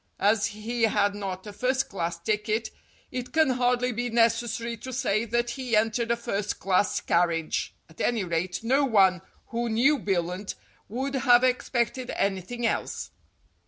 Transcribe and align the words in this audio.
As 0.19 0.47
he 0.47 0.81
had 0.85 1.13
not 1.13 1.45
a 1.45 1.53
first 1.53 1.87
class 1.87 2.17
ticket, 2.17 2.71
it 3.11 3.31
can 3.31 3.51
hardly 3.51 3.91
be 3.91 4.09
necessary 4.09 4.75
to 4.77 4.91
say 4.91 5.25
that 5.25 5.51
he 5.51 5.75
entered 5.75 6.09
a 6.09 6.15
first 6.15 6.59
class 6.59 6.99
carriage. 6.99 7.75
At 7.87 8.01
any 8.01 8.23
rate, 8.23 8.63
no 8.63 8.83
one 8.83 9.21
who 9.49 9.69
knew 9.69 9.99
Billunt 9.99 10.55
would 10.89 11.13
have 11.13 11.43
expected 11.43 12.09
anything 12.15 12.65
else. 12.65 13.11